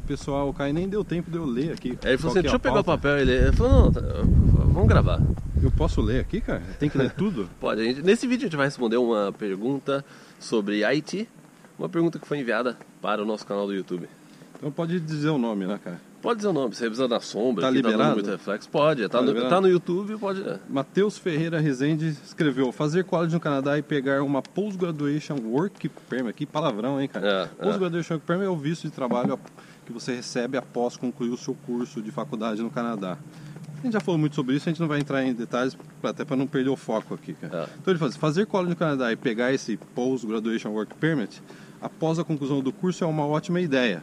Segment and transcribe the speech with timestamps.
[0.00, 1.98] Pessoal, o Caio nem deu tempo de eu ler aqui.
[2.04, 3.18] Aí ele falou assim, é deixa eu pegar o papel.
[3.18, 5.20] Ele, ele falou, não, tá, vamos gravar.
[5.62, 6.62] Eu posso ler aqui, cara?
[6.78, 7.48] Tem que ler tudo?
[7.60, 7.82] Pode.
[7.84, 10.04] Gente- nesse vídeo a gente vai responder uma pergunta
[10.38, 11.28] sobre Haiti.
[11.78, 14.08] Uma pergunta que foi enviada para o nosso canal do YouTube.
[14.56, 16.00] Então pode dizer o nome, né, cara?
[16.22, 18.02] Pode dizer o nome, se revisar na sombra, Tá que liberado?
[18.02, 18.66] tá muito reflexo.
[18.70, 20.42] Pode, tá, Tá no, tá no YouTube, pode.
[20.70, 26.32] Matheus Ferreira Rezende escreveu Fazer college no Canadá e pegar uma Post-Graduation Work Permit.
[26.34, 27.28] Que palavrão, hein, cara?
[27.28, 27.64] É, é.
[27.64, 29.38] Post-Graduation Work Permit é o visto de trabalho
[29.84, 33.18] que você recebe após concluir o seu curso de faculdade no Canadá.
[33.78, 36.24] A gente já falou muito sobre isso, a gente não vai entrar em detalhes, até
[36.24, 37.64] para não perder o foco aqui, cara.
[37.64, 37.68] É.
[37.80, 41.42] Então ele fala assim, fazer college no Canadá e pegar esse Post-Graduation Work Permit
[41.82, 44.02] após a conclusão do curso é uma ótima ideia.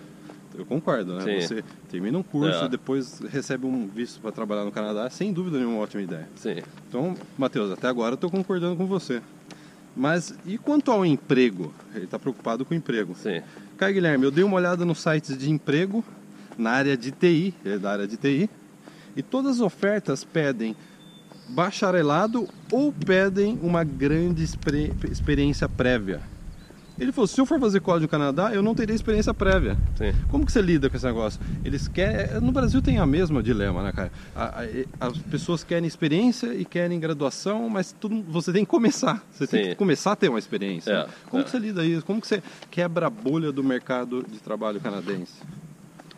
[0.54, 1.22] Eu concordo, né?
[1.24, 1.48] Sim.
[1.48, 2.66] Você termina um curso É.
[2.66, 6.30] e depois recebe um visto para trabalhar no Canadá, sem dúvida nenhuma, uma ótima ideia.
[6.36, 6.58] Sim.
[6.88, 9.22] Então, Matheus, até agora eu estou concordando com você.
[9.96, 11.74] Mas e quanto ao emprego?
[11.94, 13.16] Ele está preocupado com o emprego.
[13.16, 13.42] Sim.
[13.78, 16.04] Caio Guilherme, eu dei uma olhada nos sites de emprego
[16.58, 18.50] na área de TI, ele é da área de TI,
[19.16, 20.76] e todas as ofertas pedem
[21.50, 26.22] bacharelado ou pedem uma grande experiência prévia.
[27.02, 29.76] Ele falou, se eu for fazer código no Canadá, eu não teria experiência prévia.
[29.96, 30.14] Sim.
[30.30, 31.42] Como que você lida com esse negócio?
[31.66, 32.40] Eles querem.
[32.40, 34.12] No Brasil tem a mesma dilema, né, cara?
[34.36, 39.26] A- a- as pessoas querem experiência e querem graduação, mas tudo, você tem que começar.
[39.32, 39.70] Você tem Sim.
[39.72, 40.92] que começar a ter uma experiência.
[40.92, 41.44] É, Como é.
[41.44, 42.06] que você lida isso?
[42.06, 45.34] Como que você quebra a bolha do mercado de trabalho canadense?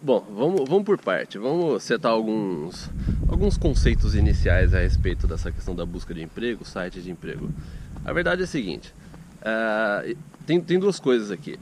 [0.02, 1.38] Bom, vamos, vamos por parte.
[1.38, 2.89] Vamos setar alguns,
[3.30, 7.50] alguns conceitos iniciais a respeito dessa questão da busca de emprego, site de emprego.
[8.04, 8.94] A verdade é a seguinte:
[9.44, 10.03] ah,
[10.45, 11.59] tem, tem duas coisas aqui.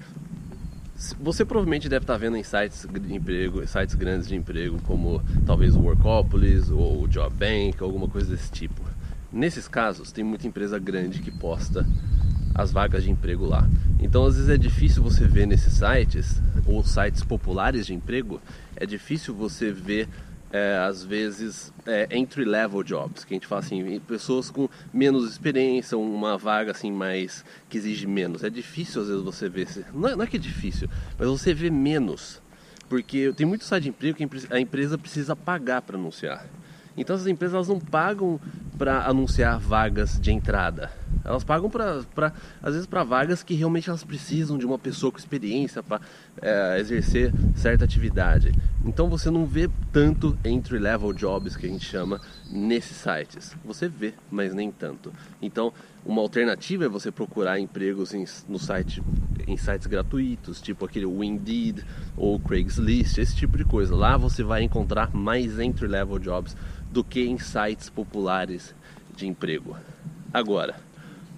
[1.19, 5.75] Você provavelmente deve estar vendo em sites de emprego, sites grandes de emprego, como talvez
[5.75, 8.81] o Workopolis ou o Job Bank, alguma coisa desse tipo.
[9.31, 11.87] Nesses casos, tem muita empresa grande que posta
[12.53, 13.67] as vagas de emprego lá.
[13.99, 18.39] Então, às vezes é difícil você ver nesses sites, ou sites populares de emprego,
[18.75, 20.07] é difícil você ver,
[20.51, 25.97] é, às vezes, é, entry-level jobs, que a gente fala assim, pessoas com menos experiência,
[25.97, 28.43] uma vaga assim mais que exige menos.
[28.43, 29.67] É difícil, às vezes, você ver.
[29.93, 32.41] Não é, não é que é difícil, mas você vê menos.
[32.89, 36.45] Porque tem muito site de emprego que a empresa precisa pagar para anunciar.
[36.97, 38.39] Então essas empresas elas não pagam
[38.81, 40.89] para anunciar vagas de entrada.
[41.23, 42.03] Elas pagam para,
[42.63, 46.01] às vezes, para vagas que realmente elas precisam de uma pessoa com experiência para
[46.79, 48.51] exercer certa atividade.
[48.83, 52.19] Então você não vê tanto entry level jobs que a gente chama
[52.49, 53.55] nesses sites.
[53.63, 55.13] Você vê, mas nem tanto.
[55.39, 55.71] Então
[56.03, 59.03] uma alternativa é você procurar empregos em, no site,
[59.47, 61.85] em sites gratuitos, tipo aquele Indeed
[62.17, 63.95] ou Craigslist, esse tipo de coisa.
[63.95, 66.57] Lá você vai encontrar mais entry level jobs
[66.91, 68.75] do que em sites populares
[69.15, 69.75] de emprego.
[70.33, 70.75] Agora,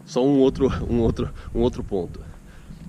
[0.06, 2.20] só um outro, um outro, um outro ponto.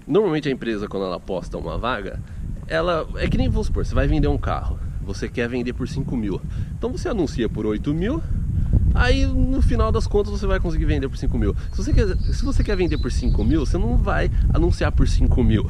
[0.06, 2.20] Normalmente a empresa quando ela posta uma vaga,
[2.66, 5.88] ela é que nem vamos supor, você vai vender um carro, você quer vender por
[5.88, 6.40] 5 mil,
[6.76, 8.22] então você anuncia por 8 mil,
[8.94, 11.54] aí no final das contas você vai conseguir vender por 5 mil.
[11.72, 15.08] Se você quer, se você quer vender por 5 mil, você não vai anunciar por
[15.08, 15.66] 5 mil.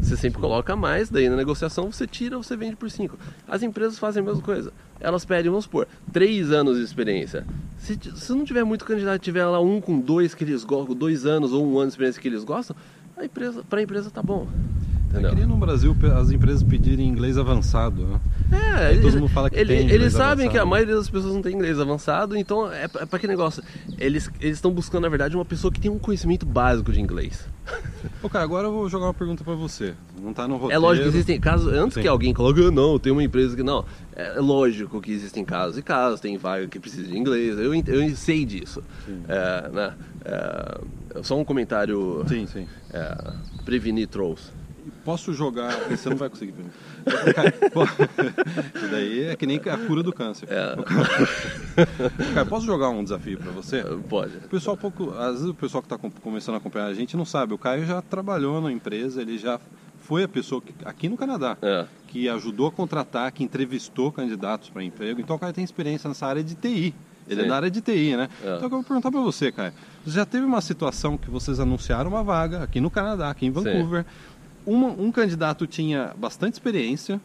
[0.00, 3.18] Você sempre coloca mais, daí na negociação você tira, você vende por 5.
[3.46, 4.72] As empresas fazem a mesma coisa.
[4.98, 7.46] Elas pedem, vamos supor, 3 anos de experiência.
[7.78, 11.26] Se, se não tiver muito candidato, tiver lá um com dois que eles gostam, dois
[11.26, 12.74] anos ou um ano de experiência que eles gostam,
[13.16, 14.48] a empresa, para a empresa tá bom.
[15.12, 15.30] Eu Entendeu?
[15.30, 18.20] queria no Brasil as empresas pedirem inglês avançado, né?
[18.52, 20.70] É, Aí todo eles, mundo fala que ele- tem eles sabem que a avançado.
[20.70, 23.60] maioria das pessoas não tem inglês avançado, então é, pra- é para que negócio?
[23.98, 27.44] Eles estão buscando, na verdade, uma pessoa que tem um conhecimento básico de inglês.
[28.22, 29.94] Ô, cara, agora eu vou jogar uma pergunta pra você.
[30.20, 30.74] Não tá no roteiro.
[30.74, 32.02] É lógico que existem casos, antes Sim.
[32.02, 33.84] que alguém coloque, "Ah, não, tem uma empresa que não.
[34.14, 38.16] É lógico que existem casos e casos, tem vaga que precisa de inglês, eu, eu
[38.16, 38.80] sei disso.
[39.28, 39.92] É, né,
[40.24, 40.80] é,
[41.22, 42.66] só um comentário Sim, sim.
[42.92, 43.32] é,
[43.64, 44.52] prevenir trolls.
[45.04, 45.72] Posso jogar.
[45.88, 46.54] Você não vai conseguir.
[48.74, 50.48] Isso daí é que nem a cura do câncer.
[50.50, 50.76] É,
[52.34, 53.82] Cara, posso jogar um desafio pra você?
[54.08, 54.36] pode.
[54.36, 57.24] O pessoal pouco, às vezes o pessoal que está começando a acompanhar a gente não
[57.24, 57.54] sabe.
[57.54, 59.58] O Caio já trabalhou na empresa, ele já
[60.00, 64.68] foi a pessoa que, aqui no Canadá É, que ajudou a contratar, que entrevistou candidatos
[64.70, 65.20] para emprego.
[65.20, 66.94] Então o Caio tem experiência nessa área de TI.
[67.28, 67.48] Ele é Sim.
[67.48, 68.28] da área de TI, né?
[68.42, 68.46] É.
[68.56, 69.72] Então eu vou perguntar para você, Caio.
[70.06, 74.00] Já teve uma situação que vocês anunciaram uma vaga aqui no Canadá, aqui em Vancouver.
[74.00, 74.30] Uma-
[74.66, 77.20] um candidato tinha bastante experiência,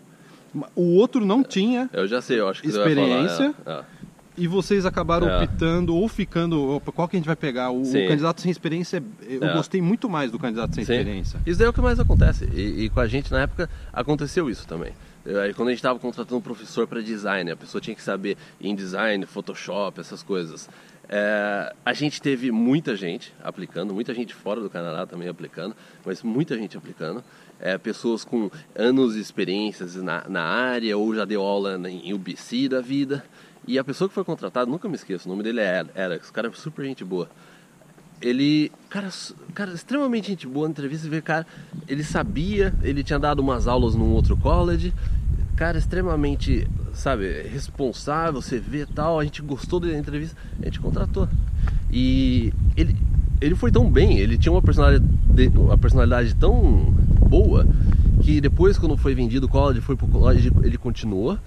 [0.75, 1.89] o outro não tinha.
[1.93, 3.53] eu já sei, eu acho que você Experiência.
[3.63, 3.77] falar.
[3.77, 4.05] é, é.
[4.37, 5.43] E vocês acabaram É.
[5.43, 6.81] optando ou ficando.
[6.93, 7.71] Qual que a gente vai pegar?
[7.71, 9.01] O, o candidato sem experiência.
[9.21, 9.53] Eu É.
[9.53, 10.91] gostei muito mais do candidato sem Sim.
[10.93, 11.39] experiência.
[11.45, 12.45] Isso daí é o que mais acontece.
[12.53, 14.91] E, e com a gente na época aconteceu isso também.
[15.25, 18.37] Aí quando a gente estava contratando um professor para design, a pessoa tinha que saber
[18.61, 20.69] em design, Photoshop, essas coisas.
[21.09, 25.75] É, a gente teve muita gente aplicando, muita gente fora do Canadá também aplicando,
[26.05, 27.23] mas muita gente aplicando.
[27.59, 32.69] É, pessoas com anos de experiências na, na área ou já deu aula em UBC
[32.69, 33.23] da vida.
[33.67, 36.33] E a pessoa que foi contratada, nunca me esqueço, o nome dele é Alex, o
[36.33, 37.27] cara é super gente boa.
[38.21, 39.09] Ele, cara,
[39.53, 41.45] cara, extremamente gente boa na entrevista, ver cara,
[41.85, 44.93] ele sabia, ele tinha dado umas aulas num outro college,
[45.57, 51.27] cara extremamente, sabe, responsável, você vê tal, a gente gostou da entrevista, a gente contratou.
[51.91, 52.95] E ele,
[53.41, 55.05] ele foi tão bem, ele tinha uma personalidade,
[55.57, 56.93] uma personalidade tão
[57.29, 57.67] boa
[58.23, 61.37] que depois quando foi vendido o college, foi pro college, ele continuou.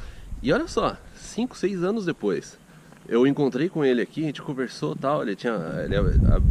[0.42, 2.58] E olha só, 5, 6 anos depois,
[3.06, 5.54] eu encontrei com ele aqui, a gente conversou tal, ele tinha
[5.84, 5.96] ele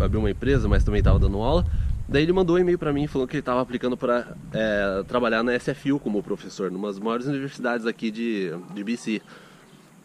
[0.03, 1.65] abriu uma empresa, mas também estava dando aula.
[2.07, 5.43] Daí ele mandou um e-mail para mim falando que ele estava aplicando para é, trabalhar
[5.43, 9.21] na SFU como professor, numa das maiores universidades aqui de, de BC.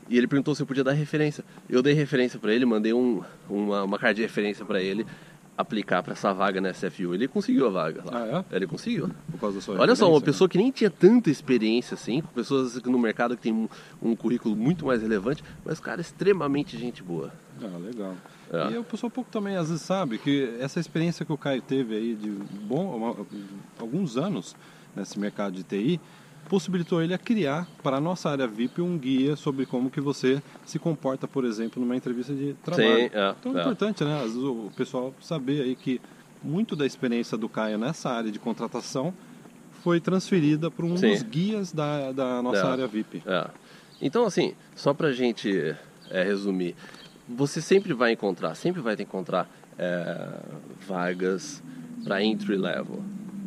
[0.09, 1.45] E ele perguntou se eu podia dar referência.
[1.71, 5.07] Eu dei referência para ele, mandei um, uma, uma carta de referência para ele
[5.57, 7.15] aplicar para essa vaga na SFU.
[7.15, 8.13] Ele conseguiu a vaga lá.
[8.15, 8.57] Ah, é?
[8.57, 9.11] Ele conseguiu.
[9.31, 10.25] Por causa da sua Olha só, uma né?
[10.25, 13.69] pessoa que nem tinha tanta experiência assim, com pessoas no mercado que tem um,
[14.01, 17.33] um currículo muito mais relevante, mas cara extremamente gente boa.
[17.61, 18.15] Ah, legal.
[18.53, 18.73] É.
[18.73, 21.95] E o pessoal pouco também às vezes sabe que essa experiência que o Caio teve
[21.95, 23.27] aí de bom, uma,
[23.79, 24.57] alguns anos
[24.95, 26.01] nesse mercado de TI
[26.49, 30.43] possibilitou ele a criar para a nossa área VIP um guia sobre como que você
[30.65, 32.89] se comporta, por exemplo, numa entrevista de trabalho.
[32.89, 33.61] Sim, é, então é, é.
[33.61, 34.23] importante, né?
[34.25, 36.01] O pessoal saber aí que
[36.43, 39.15] muito da experiência do Caio nessa área de contratação
[39.83, 41.11] foi transferida para um Sim.
[41.11, 42.71] dos guias da, da nossa É.
[42.71, 43.23] área VIP.
[43.27, 43.49] É.
[44.01, 45.75] Então, assim, só pra gente
[46.11, 46.75] é, resumir,
[47.29, 49.49] você sempre vai encontrar, sempre vai encontrar
[49.79, 50.41] é,
[50.87, 51.63] vagas
[52.05, 53.03] para entry level.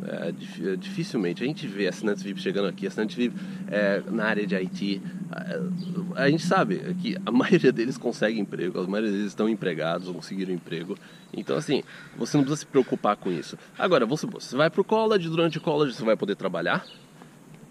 [0.07, 3.35] É, é, dificilmente a gente vê assinantes VIP chegando aqui, assinantes VIP
[3.69, 5.01] é, na área de IT.
[5.31, 10.07] A, a gente sabe que a maioria deles consegue emprego, a maioria deles estão empregados
[10.07, 10.97] ou conseguiram emprego.
[11.33, 11.83] Então, assim,
[12.17, 13.57] você não precisa se preocupar com isso.
[13.77, 16.85] Agora, você, você vai pro college, durante o college você vai poder trabalhar,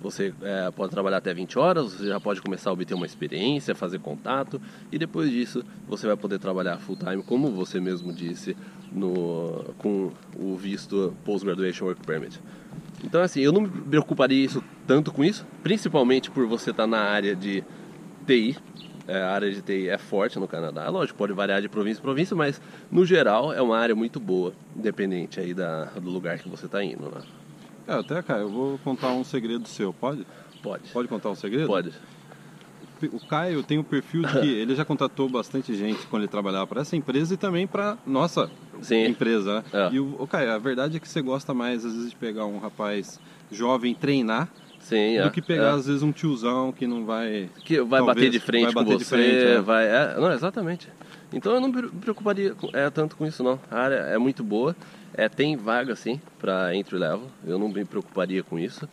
[0.05, 3.75] você é, pode trabalhar até 20 horas, você já pode começar a obter uma experiência,
[3.75, 4.61] fazer contato
[4.93, 8.55] e depois disso você vai poder trabalhar full time, como você mesmo disse,
[8.93, 12.39] no, com o visto Post-Graduation Work Permit.
[13.03, 17.01] Então, assim, eu não me preocuparia isso tanto com isso, principalmente por você estar na
[17.01, 17.65] área de
[18.27, 18.59] TI.
[19.09, 22.03] É, a área de TI é forte no Canadá, lógico, pode variar de província em
[22.03, 22.61] província, mas
[22.91, 26.85] no geral é uma área muito boa, independente aí da, do lugar que você está
[26.85, 27.23] indo, né?
[27.87, 30.27] É, até, Caio, eu vou contar um segredo seu, pode?
[30.63, 30.89] Pode.
[30.93, 31.67] Pode contar um segredo?
[31.67, 31.93] Pode.
[33.13, 36.67] O Caio tem o perfil de que ele já contratou bastante gente quando ele trabalhava
[36.67, 38.51] para essa empresa e também para nossa
[38.81, 39.05] Sim.
[39.07, 39.57] empresa.
[39.57, 39.65] né?
[39.91, 39.95] É.
[39.95, 42.47] E o, o Caio, a verdade é que você gosta mais às vezes de pegar
[42.47, 43.21] um rapaz
[43.53, 44.49] jovem treinar
[44.81, 45.23] Sim, é.
[45.23, 45.71] do que pegar é.
[45.73, 48.93] às vezes um tiozão que não vai que vai talvez bater de frente vai bater
[48.93, 49.61] com de você, frente, é.
[49.61, 50.89] vai, é, não, exatamente.
[51.33, 53.61] Então eu não me preocuparia com- é, tanto com isso não.
[53.71, 54.75] A área é muito boa,
[55.17, 57.29] é, tem vaga sim para entry level.
[57.47, 58.89] Eu não me preocuparia com isso.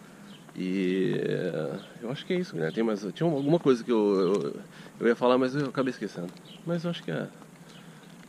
[0.55, 1.71] E é,
[2.03, 2.71] eu acho que é isso, né?
[2.71, 3.97] Tem mais, tinha alguma coisa que eu,
[4.43, 4.55] eu,
[4.99, 6.27] eu ia falar, mas eu acabei esquecendo.
[6.65, 7.27] Mas eu acho que é.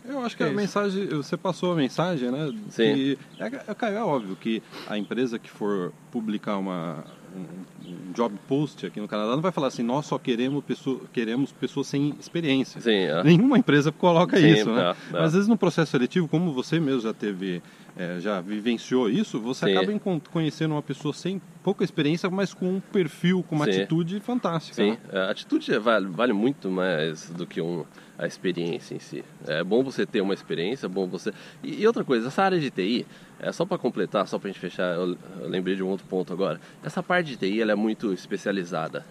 [0.04, 0.56] Eu acho que É a isso.
[0.56, 2.52] mensagem, você passou a mensagem, né?
[2.70, 2.94] Sim.
[2.94, 7.04] Que, é, é, é óbvio que a empresa que for publicar uma,
[7.36, 11.50] um, job post aqui no Canadá não vai falar assim, nós só queremos, pessoa, queremos
[11.50, 12.80] pessoas sem experiência.
[12.80, 13.24] Sim, é.
[13.24, 14.82] Nenhuma empresa coloca Sim, isso, né?
[14.82, 14.94] é, é.
[15.12, 17.62] Mas às vezes no processo seletivo, como você mesmo já teve,
[17.96, 19.76] é, já vivenciou isso, você Sim.
[19.76, 23.70] acaba conhecendo uma pessoa sem pouca experiência, mas com um perfil, com uma Sim.
[23.70, 24.76] atitude fantástica.
[24.76, 24.98] Sim, né?
[25.10, 27.84] é, a atitude vale, vale muito mais do que um,
[28.22, 29.24] a experiência em si.
[29.46, 31.32] É bom você ter uma experiência, é bom você.
[31.62, 33.04] E, e outra coisa, essa área de TI,
[33.40, 36.32] é só para completar, só para gente fechar, eu, eu lembrei de um outro ponto
[36.32, 36.60] agora.
[36.84, 39.04] Essa parte de TI ela é muito especializada.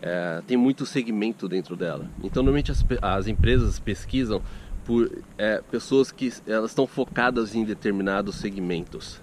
[0.00, 2.08] É, tem muito segmento dentro dela.
[2.22, 4.40] Então, normalmente as, as empresas pesquisam
[4.84, 9.20] por é, pessoas que elas estão focadas em determinados segmentos.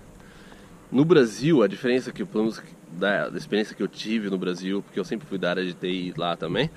[0.92, 4.82] No Brasil, a diferença que, pelo menos da, da experiência que eu tive no Brasil,
[4.84, 6.70] porque eu sempre fui da área de TI lá também,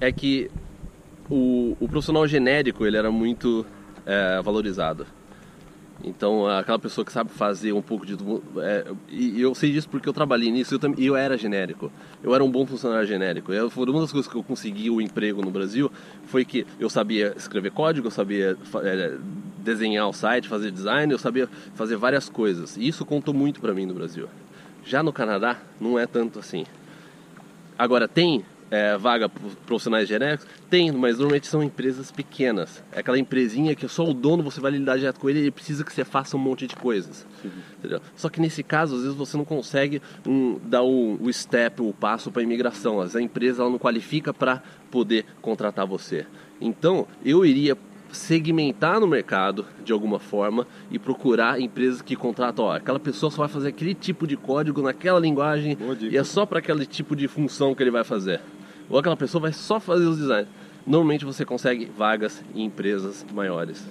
[0.00, 0.48] é que
[1.30, 3.64] o, o profissional genérico ele era muito
[4.04, 5.06] é, valorizado.
[6.02, 8.14] Então, aquela pessoa que sabe fazer um pouco de.
[8.60, 11.90] É, e eu sei disso porque eu trabalhei nisso eu tam- e eu, era genérico.
[12.22, 13.52] Eu era um bom funcionário genérico.
[13.52, 15.90] Eu, foi uma das coisas que eu consegui o emprego no Brasil
[16.26, 19.16] foi que eu sabia escrever código, eu sabia é,
[19.58, 22.76] desenhar o site, fazer design, eu sabia fazer várias coisas.
[22.76, 24.28] E isso contou muito para mim no Brasil.
[24.84, 26.66] Já no Canadá, não é tanto assim.
[27.78, 30.46] Agora, tem é, vaga para profissionais genéricos?
[30.68, 32.82] Tem, mas normalmente são empresas pequenas.
[32.92, 35.50] É aquela empresinha que só o dono você vai lidar direto com ele e ele
[35.50, 37.26] precisa que você faça um monte de coisas.
[38.16, 41.92] Só que nesse caso, às vezes você não consegue um, dar o, o step, o
[41.92, 43.00] passo para a imigração.
[43.00, 46.26] Às vezes a empresa ela não qualifica para poder contratar você.
[46.60, 47.76] Então, eu iria
[48.14, 53.38] segmentar no mercado de alguma forma e procurar empresas que contratam, ó, aquela pessoa só
[53.38, 57.28] vai fazer aquele tipo de código naquela linguagem e é só para aquele tipo de
[57.28, 58.40] função que ele vai fazer.
[58.88, 60.48] Ou aquela pessoa vai só fazer os designs.
[60.86, 63.86] Normalmente você consegue vagas em empresas maiores.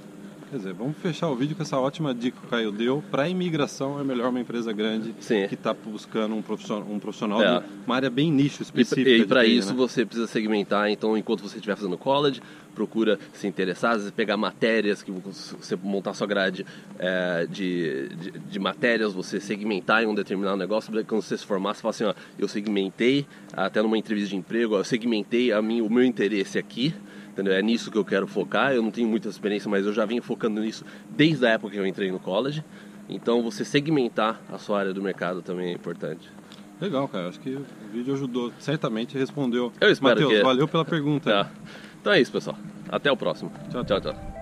[0.53, 3.03] Quer dizer, vamos fechar o vídeo com essa ótima dica que o Caio deu.
[3.10, 5.48] Para imigração é melhor uma empresa grande Sim.
[5.48, 7.60] que está buscando um profissional, um profissional É.
[7.60, 9.10] de uma área bem nicho específica.
[9.10, 9.75] E, e para isso né?
[9.75, 12.39] você precisa segmentar, então enquanto você estiver fazendo college,
[12.75, 16.63] procura se interessar, às vezes pegar matérias, que você montar sua grade
[17.00, 21.74] é, de, de, de matérias, você segmentar em um determinado negócio, quando você se formar,
[21.74, 25.60] você fala assim, ó, eu segmentei, até numa entrevista de emprego, ó, eu segmentei a
[25.63, 26.93] mim, o meu interesse aqui,
[27.34, 27.54] entendeu?
[27.54, 30.22] É nisso que eu quero focar, eu não tenho muita experiência, mas eu já venho
[30.24, 32.63] focando nisso desde a época que eu entrei no college,
[33.10, 36.30] então você segmentar a sua área do mercado também é importante.
[36.80, 37.30] Legal, cara.
[37.30, 38.52] Acho que o vídeo ajudou.
[38.60, 39.72] Certamente respondeu.
[39.80, 41.30] Eu espero Matheus, que- valeu pela pergunta.
[41.30, 41.52] Tá.
[42.02, 42.58] Então é isso, pessoal.
[42.90, 43.52] Até o próximo.
[43.72, 44.02] Tchau, tchau.
[44.02, 44.33] tchau.